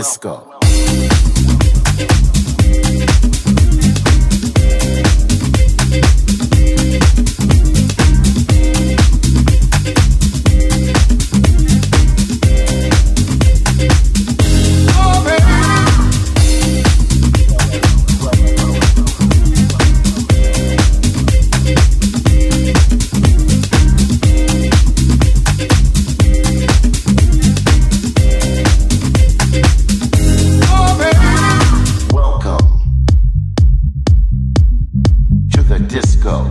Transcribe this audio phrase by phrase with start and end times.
[0.00, 0.59] Disco.
[35.90, 36.48] Disco.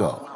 [0.00, 0.29] go.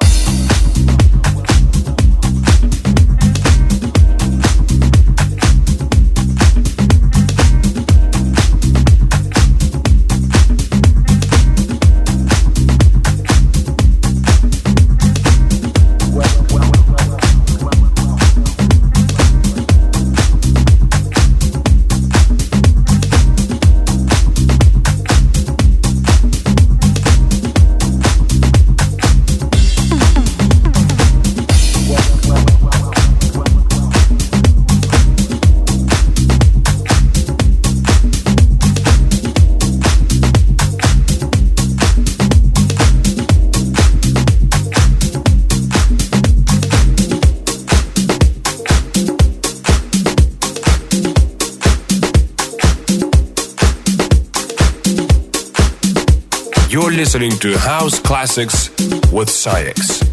[57.15, 58.71] Listening to House Classics
[59.13, 60.04] with SAIX.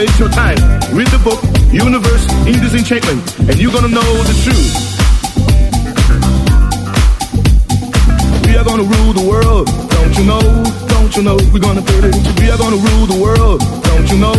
[0.00, 0.56] Waste your time.
[0.96, 1.36] Read the book,
[1.68, 4.72] universe in disenchantment, and you're gonna know the truth.
[8.48, 10.40] We are gonna rule the world, don't you know?
[10.88, 11.36] Don't you know?
[11.52, 12.32] We're gonna put it into.
[12.40, 13.60] We are gonna rule the world,
[13.92, 14.38] don't you know?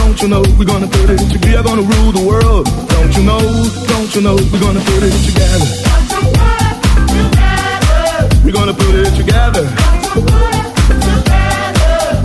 [0.00, 0.42] Don't you know?
[0.56, 1.36] We're gonna put it into.
[1.44, 2.64] We are gonna rule the world,
[2.96, 3.44] don't you know?
[3.92, 4.36] Don't you know?
[4.48, 5.68] We're gonna put it together.
[8.44, 9.64] We're gonna put it together.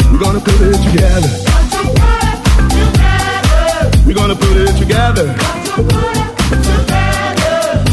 [0.07, 1.46] We're gonna put it together.
[4.07, 5.27] We're gonna put it together.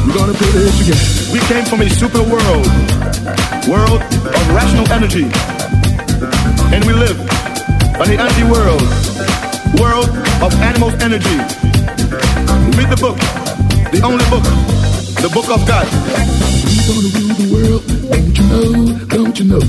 [0.07, 1.33] We're gonna put it together.
[1.33, 2.66] We came from a super world,
[3.66, 5.27] world of rational energy,
[6.70, 7.18] and we live
[7.98, 8.83] on the anti-world,
[9.83, 10.09] world
[10.40, 11.37] of animals' energy.
[12.79, 13.18] Read the book,
[13.90, 14.44] the only book,
[15.18, 15.87] the book of God.
[16.64, 19.62] We gonna rule the world, don't you know, don't you know?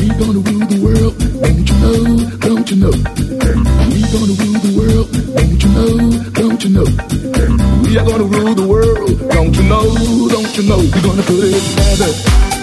[0.00, 2.90] We gonna rule the world, don't you know, don't you know?
[2.90, 6.84] We gonna rule the world, don't you know, don't you know?
[7.82, 10.78] We are gonna rule the world, don't you know, don't you know?
[10.78, 12.61] We're gonna put it together.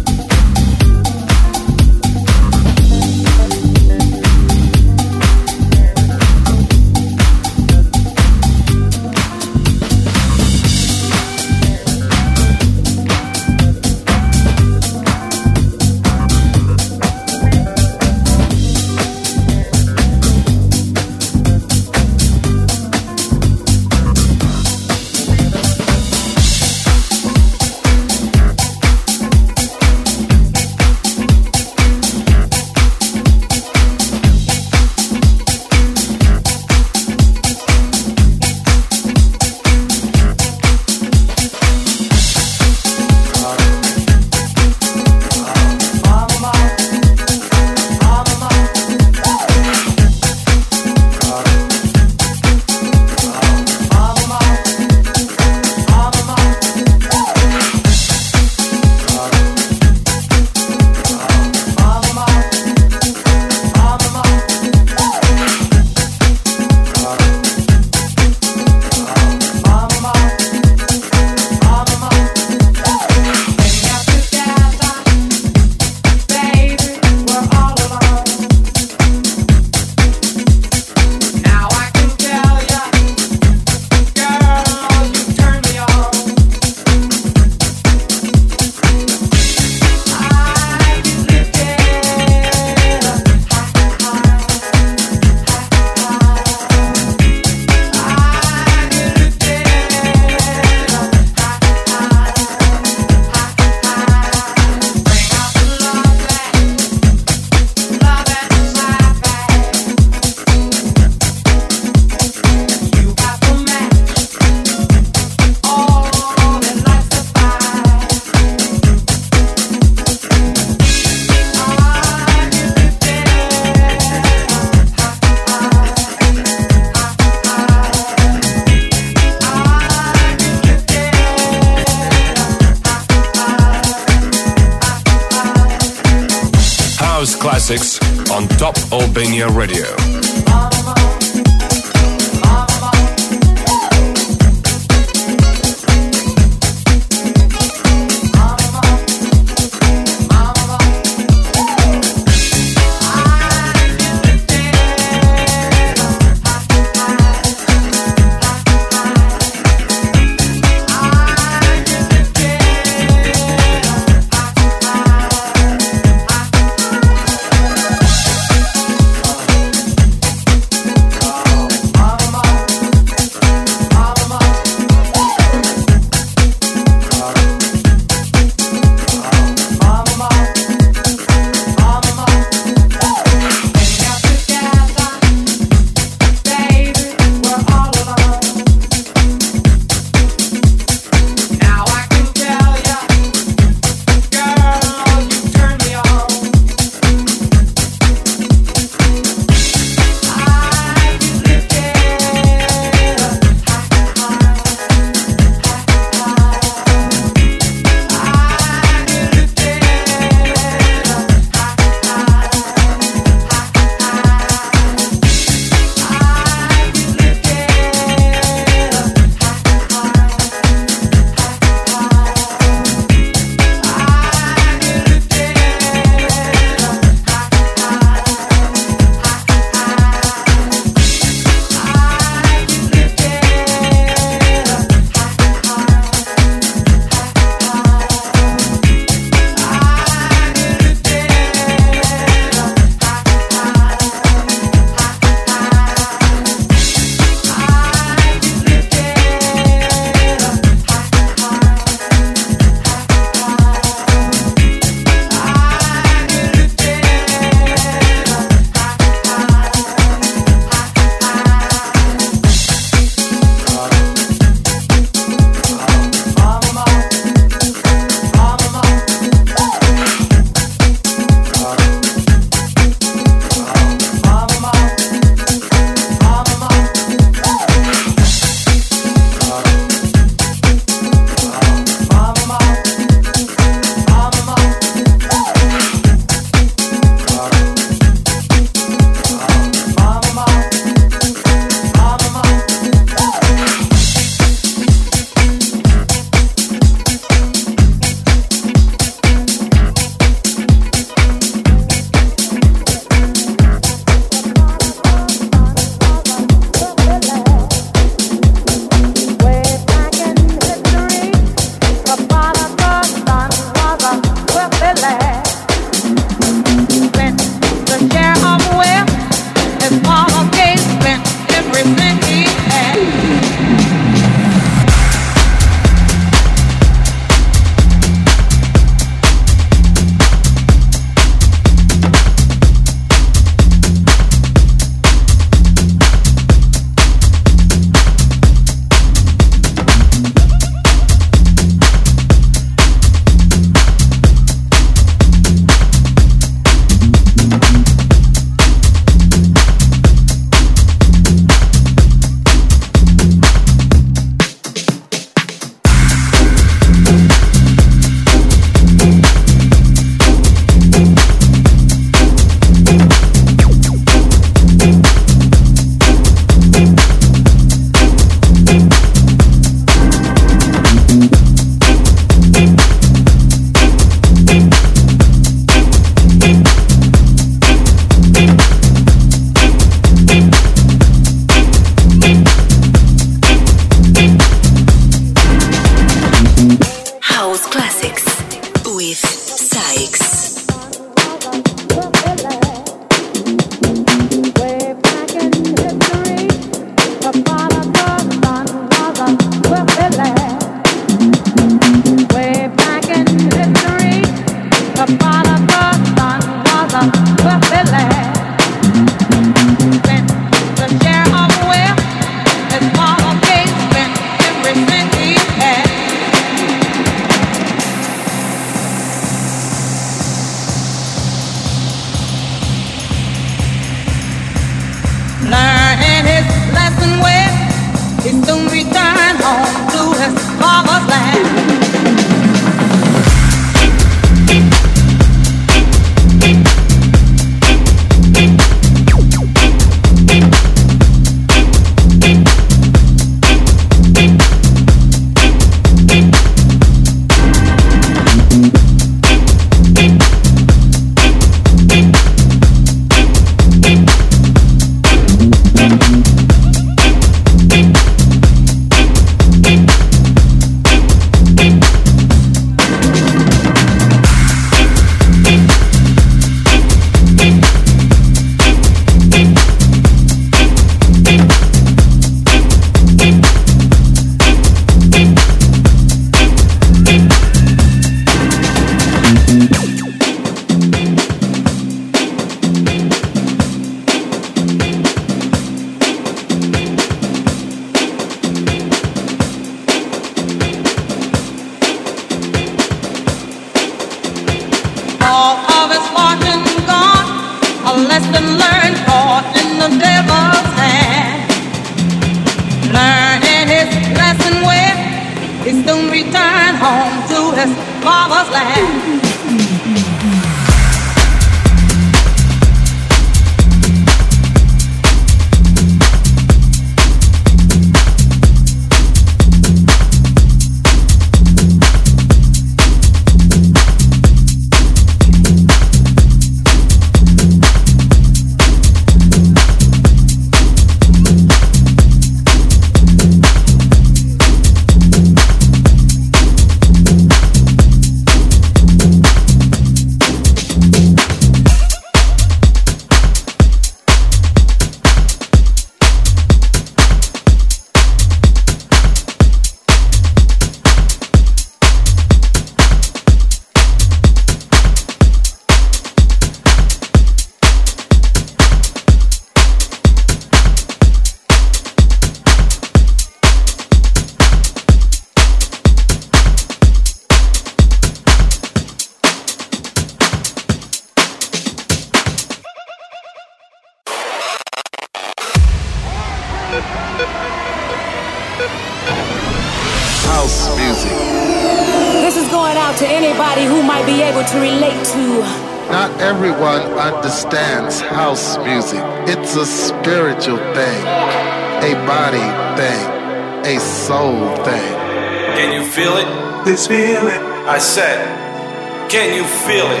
[597.76, 600.00] I said, can you feel it?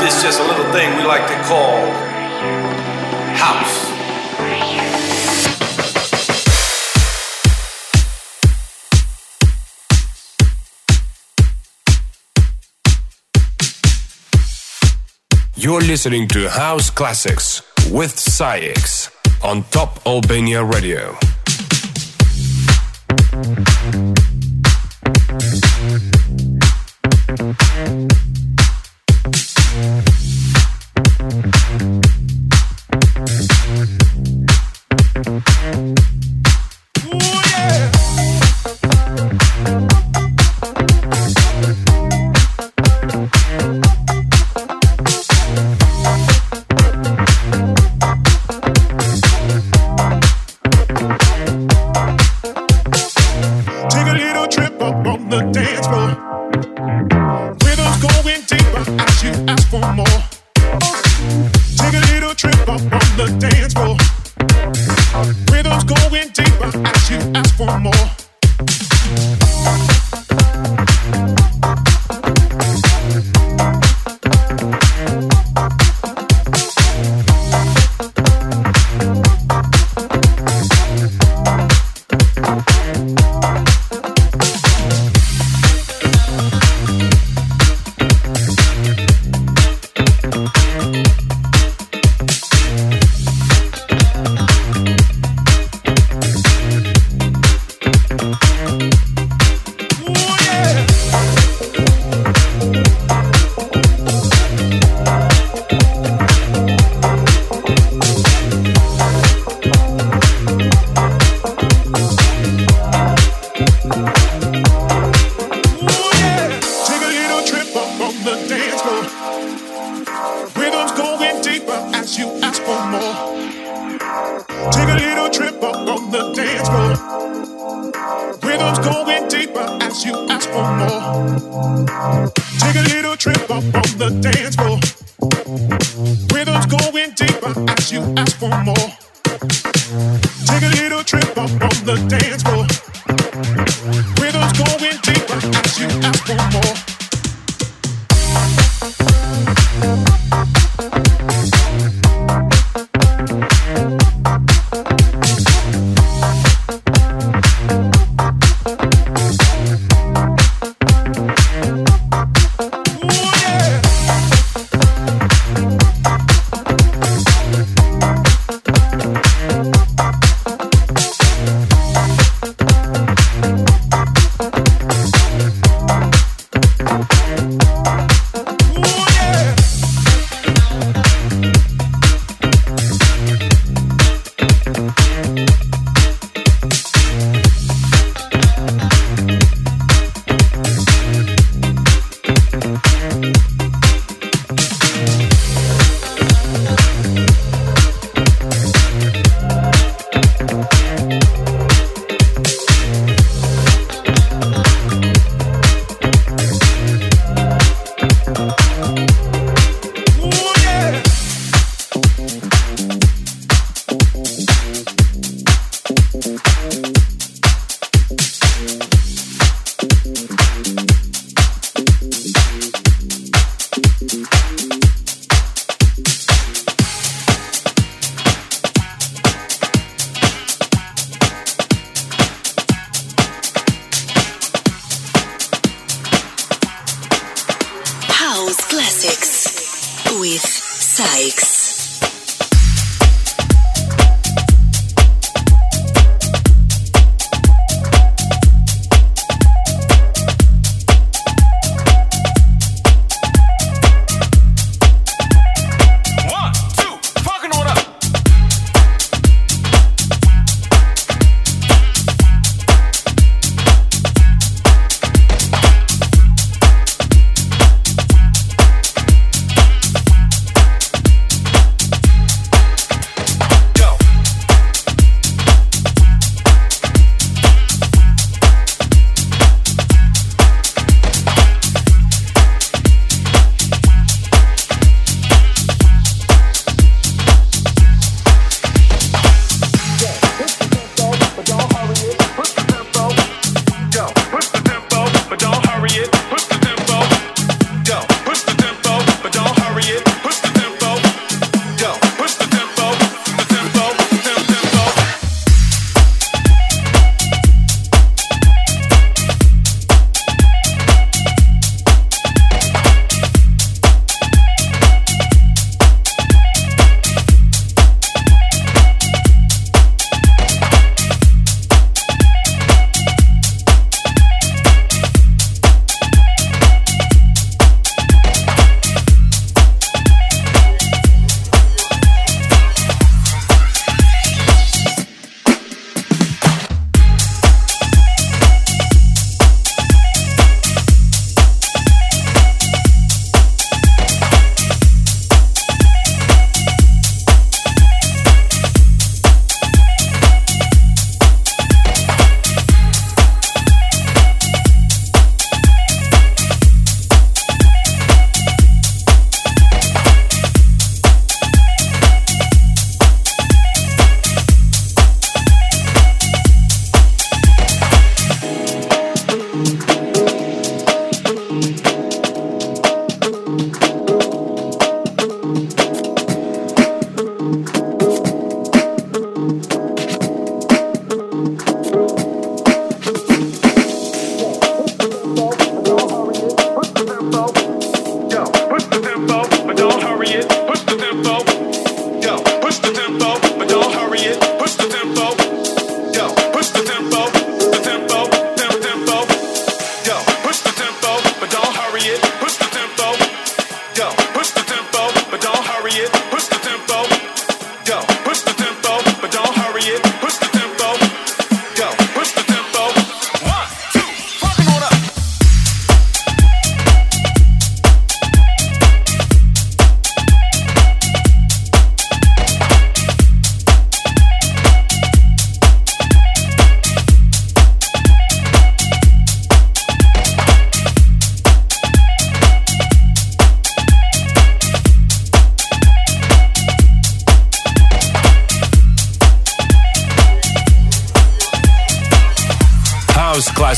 [0.00, 1.76] This is just a little thing we like to call
[3.36, 3.84] house.
[15.54, 19.10] You're listening to House Classics with SAIX
[19.42, 21.14] on Top Albania Radio.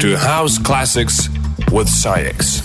[0.00, 1.28] To House Classics
[1.70, 2.55] with SAIX.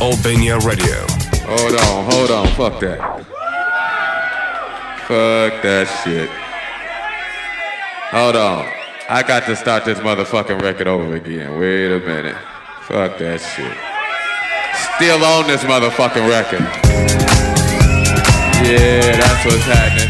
[0.00, 1.04] Albania Radio.
[1.42, 2.98] Hold on, hold on, fuck that.
[5.08, 6.30] Fuck that shit.
[8.10, 8.64] Hold on.
[9.10, 11.58] I got to start this motherfucking record over again.
[11.58, 12.36] Wait a minute.
[12.82, 13.76] Fuck that shit.
[14.96, 16.60] Still on this motherfucking record.
[18.64, 20.07] Yeah, that's what's happening.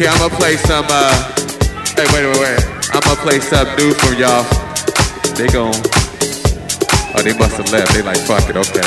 [0.00, 1.12] Hey, look here, I'm gonna play some, uh,
[1.92, 2.64] Hey, wait, wait, wait.
[2.94, 4.48] I'm gonna play something new for y'all.
[5.36, 5.76] They gon'
[7.12, 7.92] Oh, they must have left.
[7.92, 8.80] They like, fuck it, okay.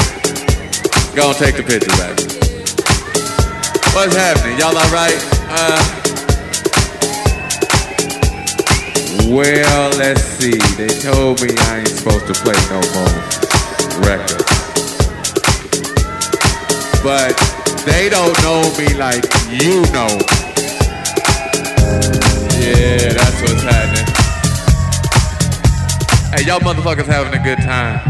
[1.13, 2.17] Go and take the picture back.
[3.93, 4.57] What's happening?
[4.57, 5.21] Y'all alright?
[5.53, 5.77] Uh,
[9.29, 10.57] well, let's see.
[10.77, 13.13] They told me I ain't supposed to play no more
[14.01, 14.49] records.
[17.03, 17.37] But
[17.85, 20.42] they don't know me like you know
[22.59, 24.07] yeah, that's what's happening.
[26.33, 28.01] Hey, y'all motherfuckers having a good time.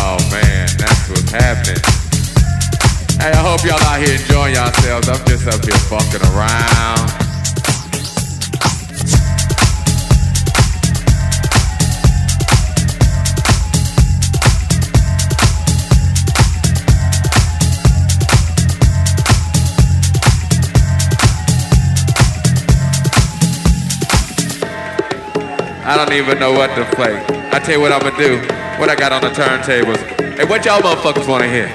[0.00, 1.82] Oh man, that's what's happening.
[3.20, 5.08] Hey, I hope y'all out here enjoying yourselves.
[5.08, 7.23] I'm just up here fucking around.
[25.86, 27.14] I don't even know what to play.
[27.52, 28.38] I tell you what I'm gonna do.
[28.80, 30.00] What I got on the turntables.
[30.38, 31.68] Hey, what y'all motherfuckers wanna hear?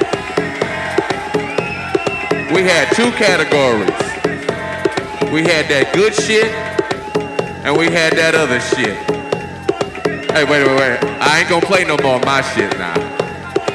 [2.51, 3.93] We had two categories.
[5.31, 6.51] We had that good shit,
[7.63, 8.97] and we had that other shit.
[10.31, 11.03] Hey, wait, wait, wait.
[11.21, 12.97] I ain't gonna play no more of my shit now.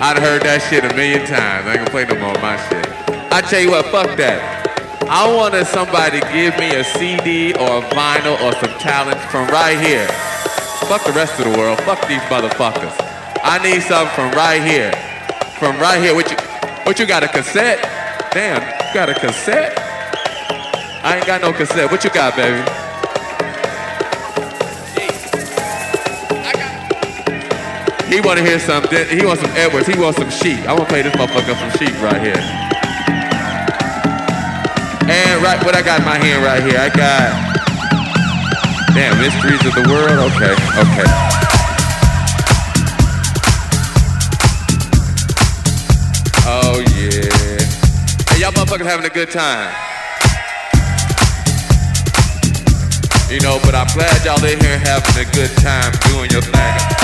[0.03, 1.69] I'd heard that shit a million times.
[1.69, 2.89] I ain't gonna play no more of my shit.
[3.33, 4.64] I tell you what, fuck that.
[5.09, 9.47] I wanted somebody to give me a CD or a vinyl or some talent from
[9.49, 10.07] right here.
[10.89, 11.79] Fuck the rest of the world.
[11.83, 12.95] Fuck these motherfuckers.
[13.43, 14.93] I need something from right here.
[15.59, 16.15] From right here.
[16.15, 16.37] What you,
[16.85, 17.83] what you got a cassette?
[18.33, 19.79] Damn, you got a cassette?
[21.05, 21.91] I ain't got no cassette.
[21.91, 22.59] What you got, baby?
[28.09, 29.09] He want to hear something.
[29.09, 29.87] He wants some Edwards.
[29.87, 30.67] He wants some Chic.
[30.67, 32.74] I want to play this motherfucker some Chic right here.
[35.07, 37.55] And right, what I got in my hand right here, I got.
[38.95, 40.33] Damn, mysteries of the world.
[40.33, 41.05] Okay, okay.
[46.47, 47.61] Oh yeah.
[48.31, 49.75] Hey, y'all motherfuckers having a good time.
[53.31, 57.04] You know, but I'm glad y'all in here having a good time doing your thing.